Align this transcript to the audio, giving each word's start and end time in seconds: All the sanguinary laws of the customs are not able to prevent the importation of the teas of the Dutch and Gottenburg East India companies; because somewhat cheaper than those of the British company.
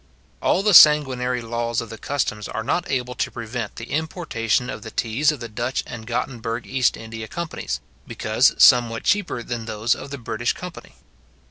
All 0.41 0.63
the 0.63 0.73
sanguinary 0.73 1.43
laws 1.43 1.79
of 1.79 1.91
the 1.91 1.97
customs 1.99 2.47
are 2.47 2.63
not 2.63 2.89
able 2.89 3.13
to 3.13 3.29
prevent 3.29 3.75
the 3.75 3.91
importation 3.91 4.67
of 4.67 4.81
the 4.81 4.89
teas 4.89 5.31
of 5.31 5.41
the 5.41 5.47
Dutch 5.47 5.83
and 5.85 6.07
Gottenburg 6.07 6.65
East 6.65 6.97
India 6.97 7.27
companies; 7.27 7.79
because 8.07 8.55
somewhat 8.57 9.03
cheaper 9.03 9.43
than 9.43 9.65
those 9.65 9.93
of 9.93 10.09
the 10.09 10.17
British 10.17 10.53
company. 10.53 10.95